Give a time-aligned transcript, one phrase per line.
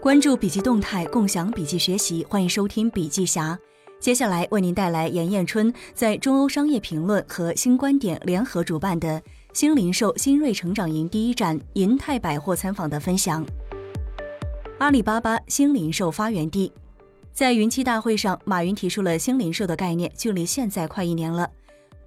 [0.00, 3.58] 关注笔记动态，共享笔记学习，欢迎收听笔记侠。
[3.98, 9.20] 接下来为您带来严艳春在中欧商业评论和新观点联合主办的
[9.52, 13.44] 新零售新锐成长营第一站银泰百货参访的分享。
[14.78, 16.72] 阿里巴巴新零售发源地，
[17.32, 21.50] 在云栖大会上，马云提出了新零售的概念，距离现在快一年了。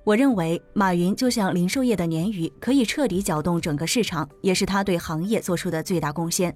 [0.06, 6.56] 我认为，马云就像零售业的鲶鱼，可以彻底搅动整个市场，也是他对行业做出的最大贡献。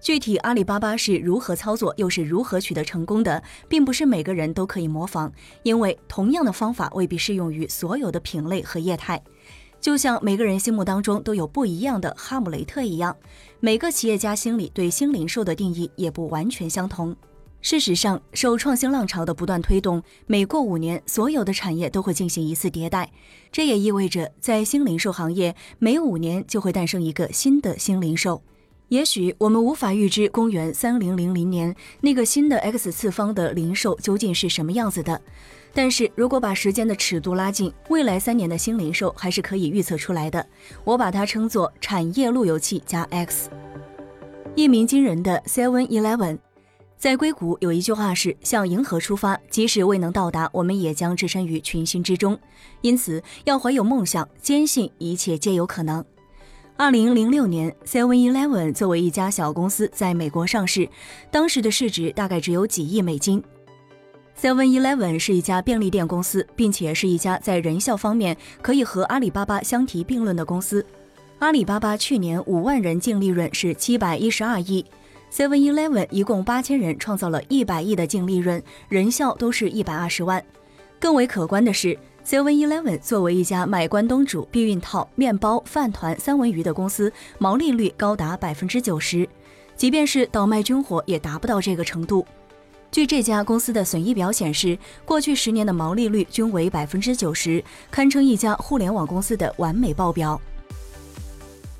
[0.00, 5.30] 具体阿里巴巴是如何操作，又是如何取得成功的，并不是每个人都可以模仿，
[5.62, 9.22] 因为同样的方法未必适用于所有的品类和业态。
[9.80, 13.16] 就像每个人心目当中都有不一样的哈姆雷特一样，
[13.60, 17.14] 每个企业家心里对新零售的定义也不完全相同。
[17.60, 23.10] 事实上，受创新浪潮的不断推动，每过五年，所有的产业都会进行一次迭代。
[23.50, 28.42] 这也意味着，在新零售行业，每五年就会诞生一个新的新零售。
[28.88, 35.20] 也许我们无法预知公元三零零零年那个新的 X 次方的零售究竟是什么样子的，
[35.74, 40.46] 但是如果把时间的尺度拉近，未来三年的新零售还是可以预测出来的。
[40.84, 43.50] 我把它称作产业路由器加 X。
[44.54, 46.38] 一鸣惊人的 Seven Eleven。
[46.96, 52.36] 在硅谷有一句话是“向银河出发，即使未能到达，我们也将置身于群星之中”。
[52.80, 56.04] 因此，要怀有梦想，坚信一切皆有可能。
[56.80, 60.88] 二零零六年，Seven Eleven 作为一家小公司在美国上市，
[61.28, 63.42] 当时的市值大概只有几亿美金。
[64.40, 70.86] Seven Eleven 是一家便利店公司，并且是一家在人效方面可以和阿里巴巴相提并论的公司。
[71.40, 74.86] 阿里巴巴去年五万人净利润是七百一十二亿。
[75.32, 80.40] Seven Eleven 一共八千人创造了一百亿的净利润，人效都是一百二十万。
[81.00, 89.26] 更为可观的是，Seven Eleven 作为一家卖关东煮、避孕套、面包、饭团、三文鱼的公司，毛利率高达百分之九十，
[89.76, 92.26] 即便是倒卖军火也达不到这个程度。
[92.90, 100.38] 据这家公司的损益表显示，过去十年的毛利率均为百分之九十，堪称一家互联网公司的完美报表。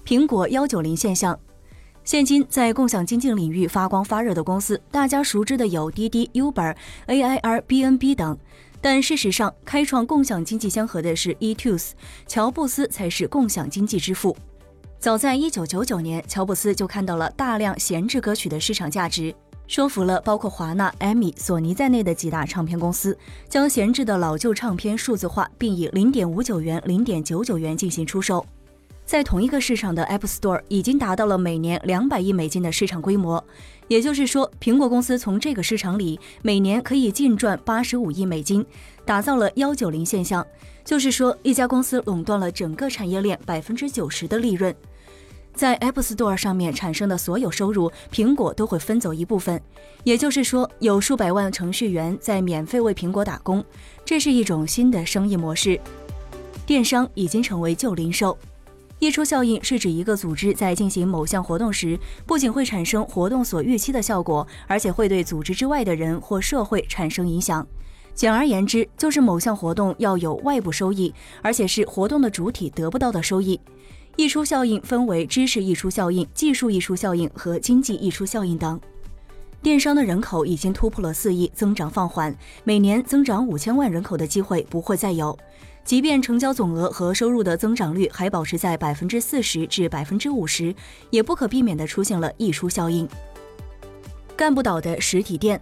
[0.06, 1.38] 苹果幺九零现象。
[2.04, 6.74] 现今在共享经济领域发光发热的公司，大家熟知的有滴滴、Uber、
[7.06, 8.38] Airbnb 等，
[8.80, 11.90] 但事实上，开创共享经济先河的是 eToos，
[12.26, 14.36] 乔布斯才是共享经济之父。
[14.98, 19.34] 早在1999年，乔布斯就看到了大量闲置歌曲的市场价值，
[19.66, 23.16] 说服了包括华纳、艾米、索尼在内的几大唱片公司，
[23.48, 28.44] 将闲置的老旧唱片数字化，并以0.59元、0.99元进行出售。
[29.08, 33.42] 在同一个市场的 App Store 已经达到了每年两百亿美金的市场规模，
[33.88, 38.62] 也就是说，苹果公司从这个市场里每年可以净赚八十五亿美金，
[39.06, 40.46] 打造了幺九零现象，
[40.84, 44.76] 就是说一家公司垄断了整个产业链百分之九十的利润，
[45.54, 49.58] 在 App Store 上面产生的所有收入，苹果都会分走一部分，
[50.04, 53.64] 也就是说，有数百万程序员在免费为苹果打工，
[54.04, 55.80] 这是一种新的生意模式，
[56.66, 58.36] 电商已经成为旧零售。
[58.98, 67.64] 溢出效应是指一个组织在进行某项活动时，不仅会产生活动所预期的效果，而且会对组织之外的人或社会产生影响。
[68.12, 73.60] 简而言之，就是某项活动要有外部收益，而且是活动的主体得不到的收益。
[74.16, 78.80] 溢出效应分为知识溢出效应、技术溢出效应和经济溢出效应等。
[79.62, 85.38] 电商的人口已经突破了四亿，增长放缓，每年增长五千万人口的机会不会再有。
[85.88, 90.74] 即便成交总额和收入的增长率还保持在百分之四十至百分之五十，
[91.08, 93.08] 也不可避免地出现了溢出效应。
[94.36, 95.58] 干不倒的实体店，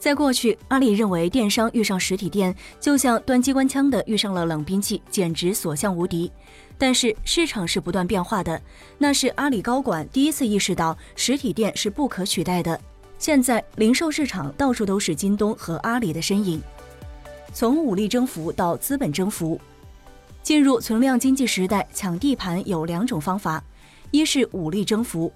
[0.00, 6.28] 在过去，阿里认为电商遇上实体店，就像端机关枪的遇上了冷兵器，简直所向无敌。
[6.76, 8.60] 但是市场是不断变化的，
[8.98, 12.80] 那是阿里高管第一次意识到实体店是不可取代的。
[13.16, 16.60] 现在，零售市场到处都是京东和阿里的身影。
[17.52, 19.60] 从武力征服到资本征服，
[20.42, 23.62] 进入存量经济时代，抢地盘有两种方法：
[24.10, 25.32] 一是武力征服。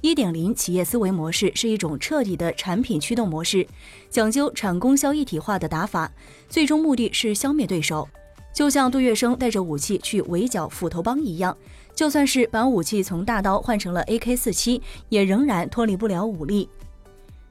[0.00, 3.66] 一点零企业思维模式是一种彻底的产品驱动模式，
[4.10, 6.10] 讲究产供销一体化的打法，
[6.48, 8.06] 最终目的是消灭对手。
[8.52, 11.56] 就像杜月笙带着武器去围剿斧头帮一样，
[11.94, 16.68] 就算是把武器从大刀换成了 AK 四七，也仍然脱离不了武力。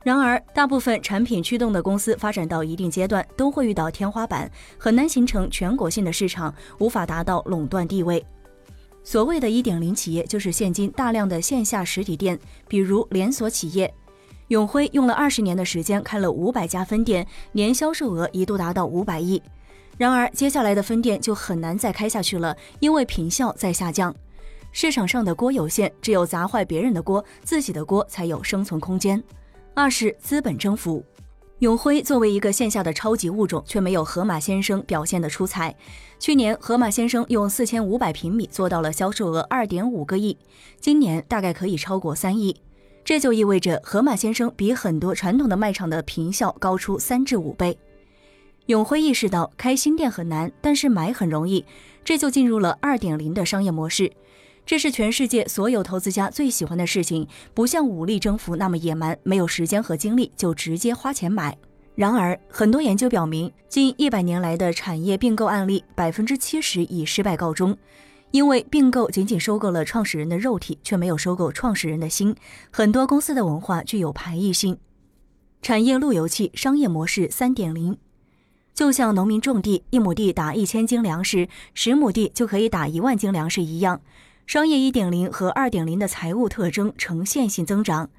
[0.03, 8.23] 然而，大部分产品驱动的公司发展到一定阶段，都会遇到天花板，很难形成全国性的市场，无法达到垄断地位。
[9.01, 13.93] 所谓的一点零企业，就是现今大量的线下实体店，比如连锁企业，
[14.49, 19.41] 永辉用了二十年的时间开了五百家分店，年销售额一度达到五百亿。
[19.97, 24.13] 然而，接下来的分店就很难再开下去了，因为品效在下降。
[24.73, 29.23] 市场上的锅有限，只有砸坏别人的锅，自己的锅才有生存空间。
[29.75, 31.03] 二是资本征服。
[31.59, 35.73] 永辉作为一个线下的超级物种，却没有河马先生表现的出彩。
[36.19, 40.37] 去年河马先生用四千五百平米做到了销售额二点五个亿，
[40.79, 42.55] 今年大概可以超过三亿。
[43.05, 47.77] 这就意味着河马先生比很多传统的卖场的坪效高出三至五倍。
[48.67, 51.65] 永辉意识到开新店很难，但是买很容易，
[52.03, 54.11] 这就进入了二点零的商业模式。
[54.65, 61.57] 这是全世界所有投资家最喜欢的事情，不像武力征服那么野蛮，没有时间和精力就直接花钱买。
[61.95, 67.77] 然而，很多研究表明，近一百年来的产业并购案例，百分之七十以失败告终，
[68.31, 72.35] 因为并购仅仅收购了创始人的肉体，却没有收购创始人的心。
[72.71, 74.77] 很多公司的文化具有排异性。
[75.61, 77.97] 产业路由器商业模式三点零，
[78.73, 84.01] 就像农民种地，一亩地打一千斤粮食，十亩地就可以打一万斤粮食一样。
[84.45, 88.09] 商业一点零和二点零的财务特征呈线性增长，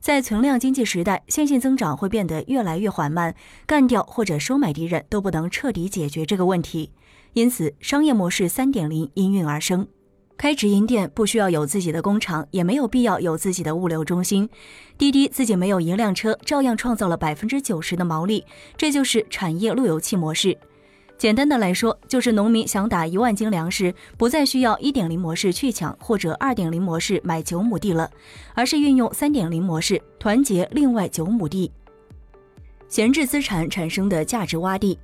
[0.00, 3.34] 在存量经济时代，线性增长会变得越来越缓慢。
[3.66, 6.92] 干掉或者收买敌人都不能彻底解决这个问题，
[7.32, 9.86] 因此商业模式三点零应运而生。
[10.38, 14.48] 开直营店不需要有自己的工厂，也没有必要有自己的物流中心。
[14.96, 18.44] 滴滴自己没有一辆车，照样创造了百分之九十的毛利，
[18.76, 20.56] 这就是产业路由器模式。
[21.22, 28.10] 简单的来说，就是农民想打一万斤粮食，不再需要一点零模式去抢或者二点零模式买九亩地了，
[28.54, 31.70] 而是运用三点零模式团结另外九亩地。
[32.88, 34.98] 闲置资产产生的价值洼地，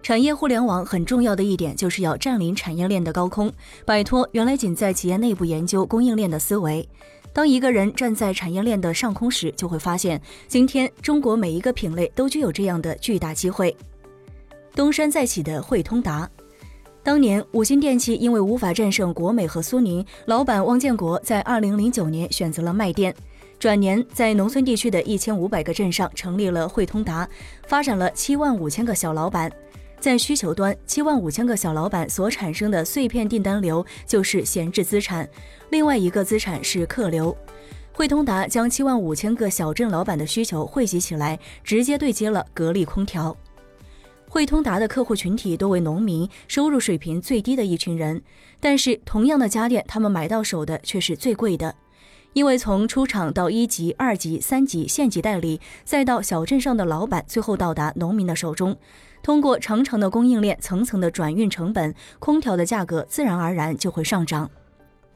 [0.00, 3.52] 产业互联网很重要的一点就是要占领产业链的高空，
[3.84, 6.88] 摆脱原来仅在企业内部研究供应链的思维。
[7.32, 13.76] 当一个人站在产业链的上空时，就会发现，今天中国每一个品类都具有这样的巨大机会。
[14.78, 16.30] 东山再起的汇通达，
[17.02, 23.12] 当年五星电器因为无法战胜国美和苏宁，老板汪建国在二零零九年选择了卖店，
[23.58, 27.28] 转年在农村地区的一千五百个镇上成立了汇通达，
[27.66, 29.50] 发展了七万五千个小老板。
[29.98, 35.28] 在需求端，七万五千个小老板所产生的碎片订单流就是闲置资产，
[35.70, 37.36] 另外一个资产是客流。
[37.92, 43.36] 汇通达将七万五千个小镇老板的需求汇集起来，直接对接了格力空调。
[44.30, 48.20] 汇通达的客户群体多为农民，收入水平最低的一群人。
[48.60, 51.74] 但是，同样的家电，他们买到手的却是最贵的，
[52.34, 58.76] 因为从出厂到一级、二级、三级、县级代理，再到小镇上的老板，最后到达农民的手中，
[59.22, 64.50] 通过长长的供应链、层层的转运成本，空调的价格自然而然就会上涨。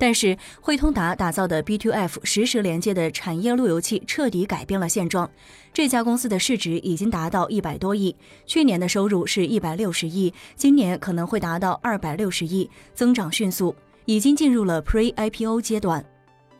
[0.02, 5.31] 但是，汇通达打造的 B2F 实时连接的产业路由器彻底改变了现状。
[5.72, 16.05] 这家公司的市值已经达到一百多亿，去年的收入是一百六十亿，今年可能会达到二百六十亿，增长迅速，已经进入了 Pre-IPO 阶段。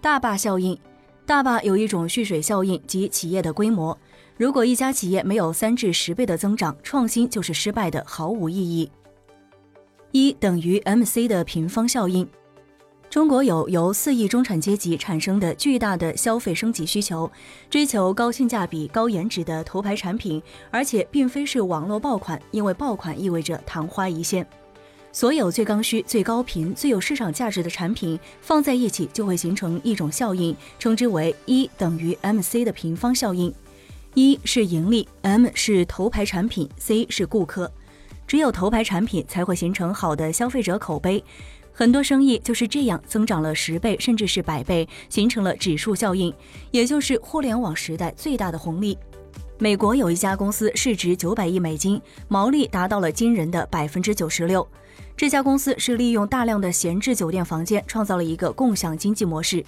[0.01, 0.79] 大坝效应，
[1.27, 3.99] 大坝有一种蓄水效应及企业的规模。
[4.37, 8.89] 如果一家企业没有三至十倍的增长，创新就是失败的，毫无意义。
[10.13, 12.25] 一等于 MC 的平方效应。
[13.13, 17.31] 中国有由四亿中产阶级产生的巨大的消费升级需求，
[17.69, 24.47] 追求高性价比、高颜值的头牌产品，而且并非是网络爆款，因为爆款意味着昙花一现。
[25.13, 33.53] 所有最刚需、最高频、最有市场价值的产品放在一起，就会形成一种效应，称之为一等于 MC 的平方效应。
[34.15, 37.71] 一是盈利，M 是头牌产品，C 是顾客。
[38.27, 41.23] 只有头牌产品才会形成好的消费者口碑。
[41.73, 46.33] 很多生意就是这样增长了十倍，甚至是百倍，形成了指数效应，
[46.71, 48.97] 也就是互联网时代最大的红利。
[49.59, 54.67] 美国有一家公司市值九百亿美金，毛利达到了惊人的百分之九十六。
[55.17, 59.65] 这家公司是利用大量的闲置酒店房间，创造了一个共享经济模式。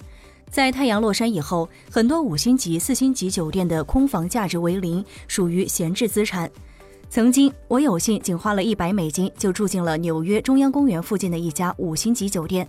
[0.49, 6.49] 在太阳落山以后，很多五星级、四星级酒店的空房价值为零，属于闲置资产。
[7.09, 12.67] 曾经，我有幸仅花了一百美金就住进了纽约中央公园附近的一家五星级酒店。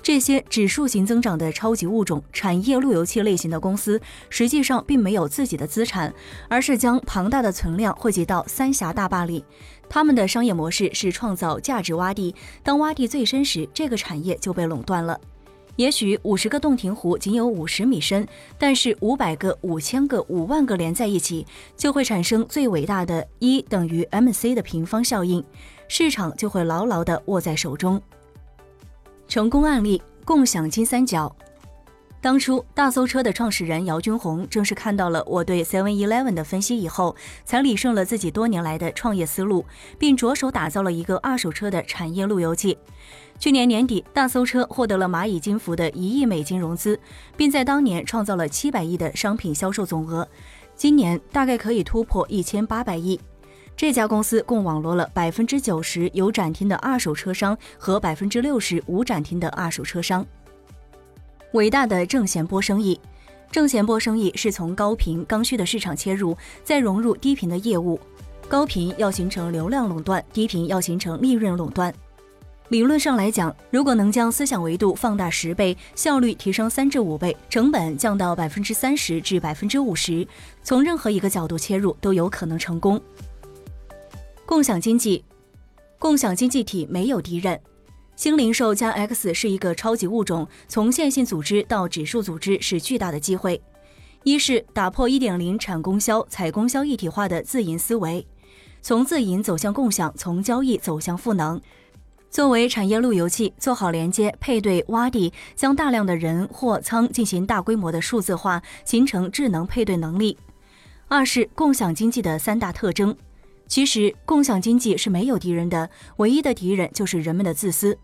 [0.00, 6.12] 这些指数型增长的超级物种、产业路由器类型的公司，实际上并没有自己的资产，
[6.48, 9.44] 而是将庞大的存量汇集到三峡大坝里。
[9.88, 15.20] 他们的商业模式是创造价值洼地，当洼地最深时，这个产业就被垄断了。
[15.78, 18.26] 也许五十个洞庭湖仅有五十米深，
[18.58, 25.42] 但是五百个、五千个、五万个连在一起，就会产生最伟大的一等于 MC 的平方效应，
[25.86, 28.02] 市场就会牢牢地握在手中。
[29.28, 31.32] 成功案例：共享金三角。
[32.20, 39.64] 当初大搜车的创始人姚军红正是看到了我对 Seven Eleven 的分析以后，才理顺了自己多年来的创业思路，
[40.00, 42.76] 并着手打造了一个二手车的产业路由器。
[43.38, 46.98] 去年年底，大搜车获得了蚂蚁金服的一亿美金融资，
[47.36, 50.28] 并在当年创造了七百亿的商品销售总额，
[50.74, 53.20] 今年大概可以突破一千八百亿。
[53.76, 60.26] 这家公司共网罗了百分之九十有展厅的二手车商和百分之六十无展厅的二手车商。
[61.52, 63.00] 伟大的正弦波生意，
[63.50, 67.98] 正弦波生意是从高频刚需的市场切入，再融入低频的业务。
[68.48, 71.92] 高频要形成流量垄断，低频要形成利润垄断。
[72.68, 80.26] 理论上来讲，如果能将思想维度放大十倍，效率提升三至五倍，成本降到百分之三十至百分之五十，
[80.62, 83.00] 从任何一个角度切入都有可能成功。
[84.44, 85.24] 共享经济，
[85.98, 87.58] 共享经济体没有敌人。
[88.18, 93.62] 新零售加 X 是一个超级物种，从线性组织到指数组织是巨大的机会。
[94.24, 98.26] 一是打破一点零产供销、采供销一体化的自营思维，
[98.82, 101.60] 从自营走向共享，从交易走向赋能。
[102.28, 110.36] 作为产业路由器，做好连接、配对、洼地，将大量的人、货、仓进行大规模的数字化，形成智能配对能力。
[111.06, 113.16] 二是共享经济的三大特征。
[113.68, 117.96] 其实，共享经济是没有敌人的，唯一的敌人就是人们的自私。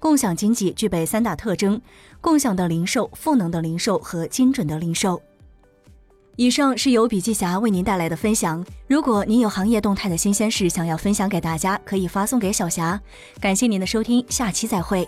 [0.00, 1.80] 共享经济具备三大特征：
[2.20, 5.22] 共享的零售、赋能的零售和精准的零售。
[6.36, 8.64] 以上是由笔记侠为您带来的分享。
[8.88, 12.98] 如果您有行业动态的新鲜事想要分享给大家，可以发送给小霞。
[13.40, 15.06] 感谢您的收听，下期再会。